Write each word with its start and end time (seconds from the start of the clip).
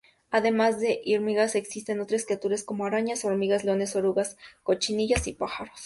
Además 0.31 0.79
de 0.79 0.99
hormigas 1.15 1.53
existen 1.53 1.99
otras 1.99 2.25
criaturas 2.25 2.63
como 2.63 2.85
arañas, 2.85 3.23
hormigas 3.23 3.63
leones, 3.63 3.95
orugas, 3.95 4.35
cochinillas 4.63 5.27
y 5.27 5.33
pájaros. 5.33 5.79